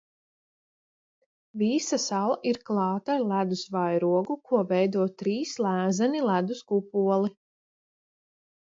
[1.61, 7.35] Visa sala ir klāta ar ledus vairogu, ko veido trīs lēzeni ledus kupoli.